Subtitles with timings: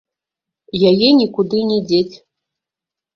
[0.91, 2.15] Яе нікуды не дзець.